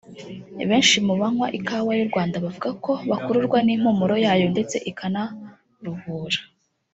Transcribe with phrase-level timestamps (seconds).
[0.69, 6.39] Benshi mu banywa ikawa y’u Rwanda bavuga ko bakururwa n’impumuro yayo ndetse ikanaruhura